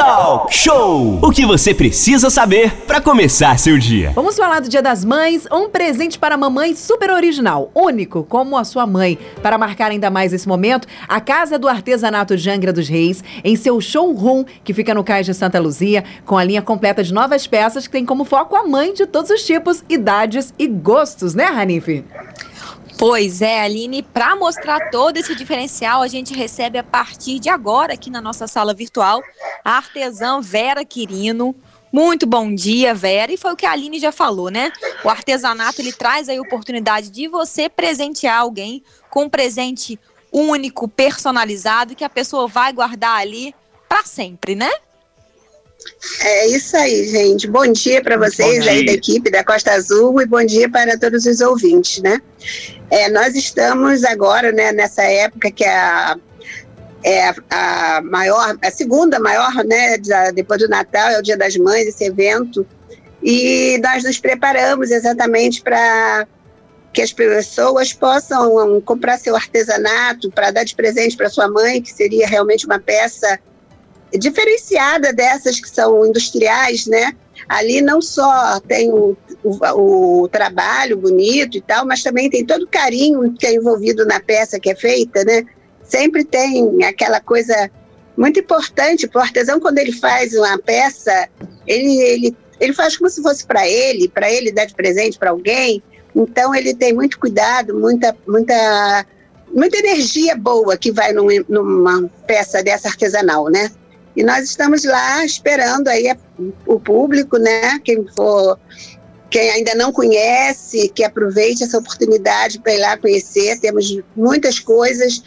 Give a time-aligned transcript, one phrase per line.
[0.00, 1.18] Talk Show!
[1.20, 4.12] O que você precisa saber para começar seu dia.
[4.14, 8.56] Vamos falar do Dia das Mães, um presente para a mamãe super original, único como
[8.56, 9.18] a sua mãe.
[9.42, 13.56] Para marcar ainda mais esse momento, a Casa do Artesanato de Angra dos Reis, em
[13.56, 17.46] seu showroom, que fica no Cais de Santa Luzia, com a linha completa de novas
[17.46, 21.44] peças que tem como foco a mãe de todos os tipos, idades e gostos, né,
[21.44, 22.02] Ranife?
[23.00, 27.94] Pois é, Aline, para mostrar todo esse diferencial, a gente recebe a partir de agora
[27.94, 29.22] aqui na nossa sala virtual
[29.64, 31.56] a artesã Vera Quirino.
[31.90, 33.32] Muito bom dia, Vera.
[33.32, 34.70] E foi o que a Aline já falou, né?
[35.02, 39.98] O artesanato ele traz aí a oportunidade de você presentear alguém com um presente
[40.30, 43.54] único, personalizado, que a pessoa vai guardar ali
[43.88, 44.70] para sempre, né?
[46.22, 47.46] É isso aí, gente.
[47.46, 48.72] Bom dia para vocês dia.
[48.72, 52.20] aí da equipe da Costa Azul e bom dia para todos os ouvintes, né?
[52.90, 56.16] É, nós estamos agora, né, nessa época que é a,
[57.04, 59.96] é a maior, a segunda maior, né,
[60.34, 62.66] depois do Natal, é o Dia das Mães, esse evento,
[63.22, 66.26] e nós nos preparamos exatamente para
[66.92, 71.92] que as pessoas possam comprar seu artesanato para dar de presente para sua mãe, que
[71.92, 73.38] seria realmente uma peça
[74.18, 77.14] diferenciada dessas que são industriais, né?
[77.48, 82.62] Ali não só tem o, o, o, trabalho bonito e tal, mas também tem todo
[82.62, 85.44] o carinho que é envolvido na peça que é feita, né?
[85.82, 87.70] Sempre tem aquela coisa
[88.16, 91.28] muito importante o artesão quando ele faz uma peça,
[91.66, 95.30] ele, ele, ele faz como se fosse para ele, para ele dar de presente para
[95.30, 95.82] alguém.
[96.14, 99.06] Então ele tem muito cuidado, muita, muita,
[99.52, 103.70] muita energia boa que vai num, numa peça dessa artesanal, né?
[104.16, 106.12] E nós estamos lá esperando aí
[106.66, 107.78] o público, né?
[107.84, 108.58] Quem for,
[109.30, 113.60] quem ainda não conhece, que aproveite essa oportunidade para ir lá conhecer.
[113.60, 115.22] Temos muitas coisas.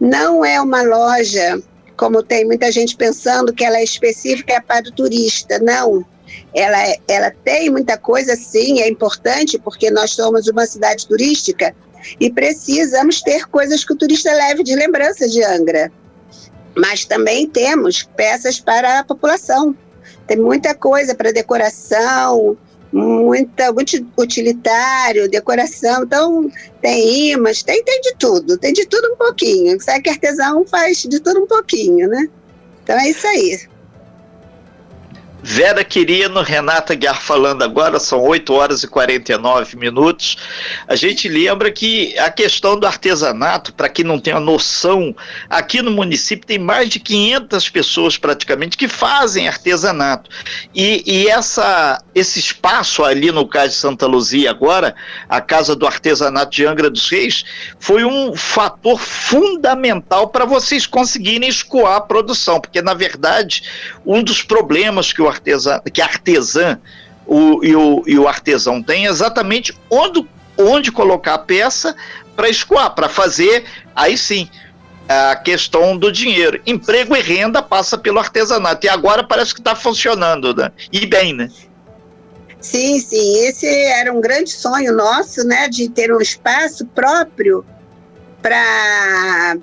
[0.00, 1.60] Não é uma loja,
[1.96, 5.58] como tem muita gente pensando que ela é específica para o turista.
[5.58, 6.04] Não.
[6.54, 11.74] Ela, é, ela tem muita coisa, sim, é importante, porque nós somos uma cidade turística
[12.20, 15.90] e precisamos ter coisas que o turista leve de lembrança de Angra
[16.76, 19.76] mas também temos peças para a população.
[20.26, 22.56] Tem muita coisa para decoração,
[22.92, 23.72] muita
[24.16, 26.04] utilitário, decoração.
[26.04, 29.80] Então, tem imãs, tem, tem de tudo, tem de tudo um pouquinho.
[29.80, 32.28] Sabe que artesão faz de tudo um pouquinho, né?
[32.82, 33.60] Então é isso aí.
[35.40, 40.36] Vera Quirino, Renata Guiar falando agora, são 8 horas e 49 minutos.
[40.86, 45.14] A gente lembra que a questão do artesanato, para quem não tem a noção,
[45.48, 50.28] aqui no município tem mais de 500 pessoas praticamente que fazem artesanato.
[50.74, 54.94] E, e essa, esse espaço ali no Cais de Santa Luzia agora,
[55.28, 57.44] a Casa do Artesanato de Angra dos Reis,
[57.78, 63.62] foi um fator fundamental para vocês conseguirem escoar a produção, porque na verdade
[64.04, 66.78] um dos problemas que o artesã, que a artesã
[67.26, 71.94] o, e, o, e o artesão tem exatamente onde, onde colocar a peça
[72.34, 74.48] para escoar, para fazer, aí sim,
[75.08, 76.60] a questão do dinheiro.
[76.66, 78.86] Emprego e renda passa pelo artesanato.
[78.86, 80.70] E agora parece que está funcionando, né?
[80.92, 81.50] E bem, né?
[82.60, 83.46] Sim, sim.
[83.46, 85.68] Esse era um grande sonho nosso, né?
[85.68, 87.64] De ter um espaço próprio
[88.42, 89.56] para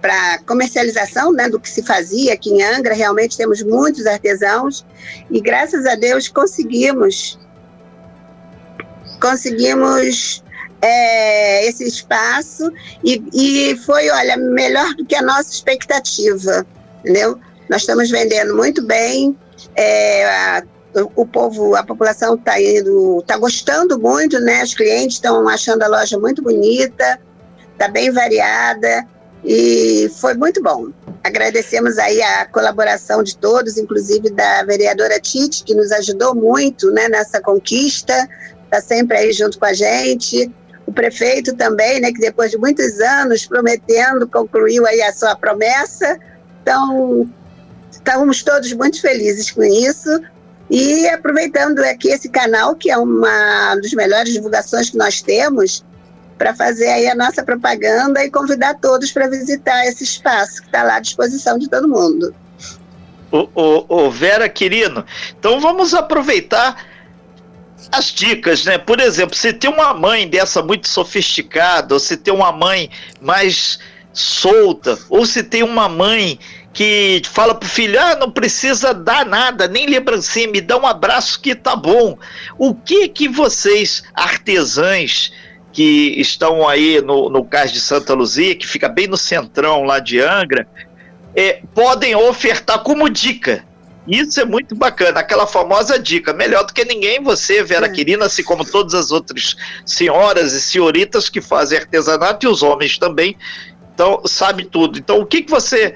[0.00, 2.94] para comercialização né, do que se fazia aqui em Angra.
[2.94, 4.84] Realmente temos muitos artesãos
[5.30, 7.38] e graças a Deus conseguimos
[9.20, 10.42] conseguimos
[10.80, 12.72] é, esse espaço
[13.04, 16.66] e, e foi, olha, melhor do que a nossa expectativa,
[17.00, 17.38] entendeu?
[17.68, 19.36] Nós estamos vendendo muito bem,
[19.76, 20.62] é, a,
[21.14, 24.62] o povo, a população está indo, está gostando muito, né?
[24.62, 27.20] Os clientes estão achando a loja muito bonita,
[27.74, 29.06] está bem variada
[29.44, 30.88] e foi muito bom.
[31.22, 37.08] Agradecemos aí a colaboração de todos, inclusive da vereadora Tite, que nos ajudou muito né,
[37.08, 38.28] nessa conquista,
[38.64, 40.50] está sempre aí junto com a gente.
[40.86, 46.18] O prefeito também, né, que depois de muitos anos prometendo, concluiu aí a sua promessa.
[46.62, 47.30] Então,
[47.90, 50.20] estamos todos muito felizes com isso.
[50.70, 55.84] E aproveitando aqui esse canal, que é uma das melhores divulgações que nós temos,
[56.40, 60.82] para fazer aí a nossa propaganda e convidar todos para visitar esse espaço que está
[60.82, 62.34] lá à disposição de todo mundo.
[63.30, 65.04] O, o, o Vera Quirino,
[65.38, 66.82] então vamos aproveitar
[67.92, 68.78] as dicas, né?
[68.78, 72.88] Por exemplo, se tem uma mãe dessa muito sofisticada, ou se tem uma mãe
[73.20, 73.78] mais
[74.10, 76.38] solta, ou se tem uma mãe
[76.72, 81.38] que fala pro filho, ah, não precisa dar nada, nem lembrancinha, me dá um abraço
[81.38, 82.16] que tá bom.
[82.56, 85.30] O que que vocês, artesãs,
[85.72, 89.98] que estão aí no, no Cais de Santa Luzia, que fica bem no centrão lá
[89.98, 90.66] de Angra,
[91.34, 93.64] é, podem ofertar como dica
[94.06, 97.88] Isso é muito bacana, aquela famosa dica, melhor do que ninguém, você, Vera é.
[97.88, 99.56] Quirina, assim como todas as outras
[99.86, 103.36] senhoras e senhoritas que fazem artesanato e os homens também,
[103.94, 104.98] então sabe tudo.
[104.98, 105.94] Então o que, que você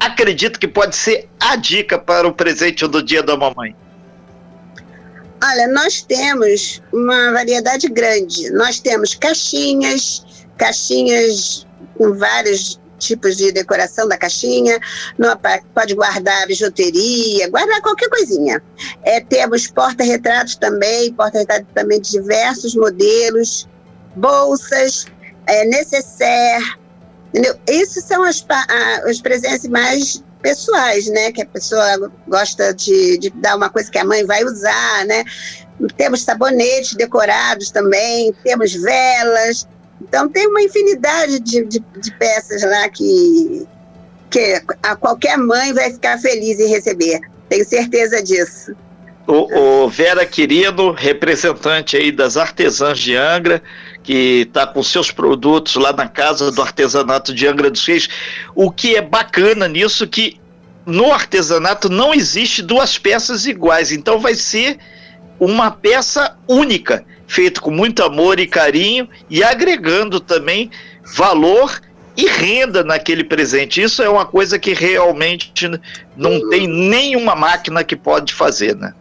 [0.00, 3.76] acredita que pode ser a dica para o presente do Dia da Mamãe?
[5.42, 8.50] Olha, nós temos uma variedade grande.
[8.50, 10.24] Nós temos caixinhas,
[10.58, 11.66] caixinhas
[11.96, 14.78] com vários tipos de decoração da caixinha,
[15.74, 18.62] pode guardar bijuteria, guardar qualquer coisinha.
[19.02, 23.66] É, temos porta-retratos também, porta-retratos também de diversos modelos,
[24.14, 25.06] bolsas,
[25.46, 26.64] é, necessaire,
[27.30, 27.58] entendeu?
[27.66, 28.44] Esses são as,
[29.08, 31.32] os presentes mais pessoais, né?
[31.32, 35.24] Que a pessoa gosta de, de dar uma coisa que a mãe vai usar, né?
[35.96, 39.66] Temos sabonetes decorados também, temos velas.
[40.00, 43.66] Então tem uma infinidade de, de, de peças lá que,
[44.30, 47.20] que a qualquer mãe vai ficar feliz em receber.
[47.48, 48.74] Tenho certeza disso.
[49.26, 53.62] O, o, Vera Querido, representante aí das artesãs de Angra,
[54.02, 58.08] que está com seus produtos lá na casa do artesanato de Angra dos Reis.
[58.54, 60.40] O que é bacana nisso que
[60.84, 64.78] no artesanato não existe duas peças iguais, então vai ser
[65.38, 70.70] uma peça única, feita com muito amor e carinho e agregando também
[71.14, 71.80] valor
[72.16, 73.80] e renda naquele presente.
[73.80, 75.52] Isso é uma coisa que realmente
[76.16, 78.92] não tem nenhuma máquina que pode fazer, né?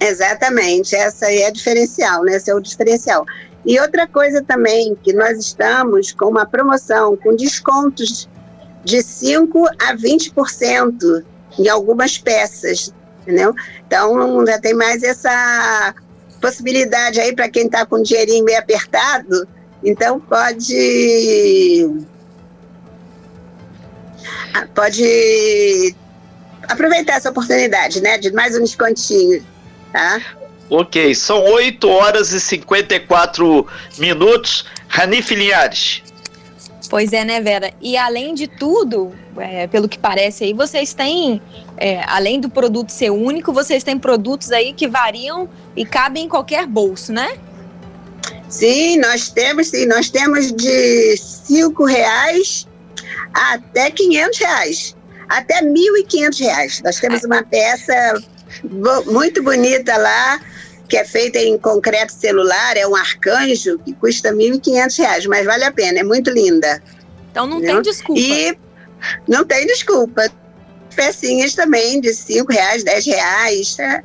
[0.00, 2.36] Exatamente, essa aí é diferencial, né?
[2.36, 3.26] Esse é o diferencial.
[3.64, 8.28] E outra coisa também, que nós estamos com uma promoção com descontos
[8.84, 11.24] de 5 a 20%
[11.58, 12.92] em algumas peças,
[13.22, 13.54] entendeu?
[13.86, 15.94] Então já tem mais essa
[16.40, 19.46] possibilidade aí para quem está com o dinheirinho meio apertado,
[19.84, 21.90] então pode
[24.54, 25.94] ah, pode
[26.68, 29.44] aproveitar essa oportunidade, né, de mais um descontinho,
[29.92, 30.20] tá?
[30.70, 33.66] Ok, são 8 horas e 54
[33.98, 34.66] minutos.
[34.88, 36.02] Ranif Linhares.
[36.90, 37.72] Pois é, né, Vera?
[37.80, 41.40] E além de tudo, é, pelo que parece aí, vocês têm,
[41.76, 46.28] é, além do produto ser único, vocês têm produtos aí que variam e cabem em
[46.28, 47.36] qualquer bolso, né?
[48.48, 52.66] Sim, nós temos, sim, nós temos de cinco reais
[53.34, 54.96] até quinhentos reais,
[55.28, 56.80] até mil e quinhentos reais.
[56.82, 58.22] Nós temos uma peça
[59.06, 60.40] muito bonita lá,
[60.88, 65.64] que é feita em concreto celular, é um arcanjo que custa R$ 1.500, mas vale
[65.64, 66.82] a pena, é muito linda.
[67.30, 67.82] Então não entendeu?
[67.82, 68.20] tem desculpa.
[68.20, 68.58] E
[69.28, 70.30] não tem desculpa.
[70.96, 73.76] Pecinhas também de R$ reais, R$ reais.
[73.76, 74.02] Tá,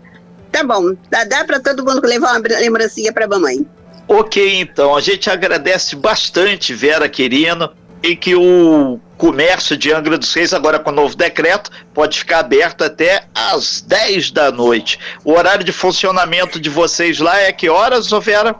[0.51, 3.65] tá bom, dá, dá para todo mundo levar uma lembrancinha para a mamãe.
[4.07, 10.33] Ok, então, a gente agradece bastante, Vera Querino, e que o comércio de Angra dos
[10.33, 14.99] Reis, agora com o novo decreto, pode ficar aberto até às 10 da noite.
[15.23, 18.53] O horário de funcionamento de vocês lá é que horas, Vera?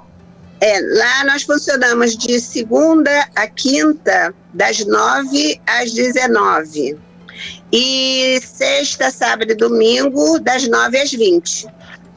[0.61, 6.97] É, lá nós funcionamos de segunda a quinta, das 9 às 19.
[7.69, 11.67] E sexta, sábado e domingo, das 9 às 20.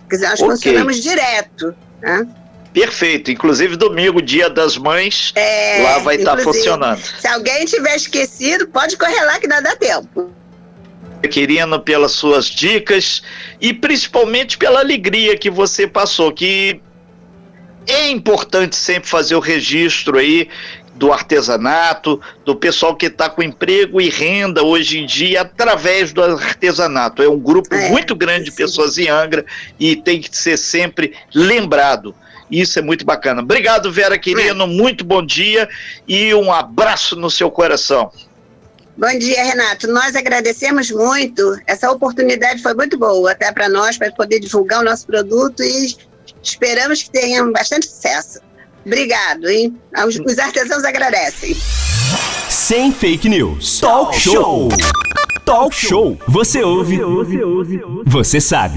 [0.08, 0.50] Quer dizer, nós okay.
[0.52, 1.74] funcionamos direto.
[2.00, 2.28] Né?
[2.76, 3.30] Perfeito.
[3.30, 7.00] Inclusive, domingo, dia das mães, é, lá vai estar tá funcionando.
[7.00, 10.30] Se alguém tiver esquecido, pode correr lá que não dá tempo.
[11.30, 13.22] Querendo pelas suas dicas
[13.62, 16.78] e principalmente pela alegria que você passou, que
[17.86, 20.46] é importante sempre fazer o registro aí
[20.96, 26.22] do artesanato, do pessoal que está com emprego e renda hoje em dia através do
[26.22, 27.22] artesanato.
[27.22, 28.50] É um grupo é, muito grande sim.
[28.50, 29.46] de pessoas em Angra
[29.80, 32.14] e tem que ser sempre lembrado.
[32.50, 33.42] Isso é muito bacana.
[33.42, 34.66] Obrigado, Vera Quirino.
[34.66, 35.68] Muito bom dia
[36.06, 38.10] e um abraço no seu coração.
[38.96, 39.86] Bom dia, Renato.
[39.88, 41.58] Nós agradecemos muito.
[41.66, 45.94] Essa oportunidade foi muito boa até para nós, para poder divulgar o nosso produto e
[46.42, 48.40] esperamos que tenham bastante sucesso.
[48.86, 49.76] Obrigado, hein?
[50.06, 51.56] Os, os artesãos agradecem.
[52.48, 53.80] Sem fake news.
[53.80, 54.68] Talk show.
[55.44, 56.16] Talk show.
[56.28, 56.98] Você ouve.
[58.06, 58.76] Você sabe.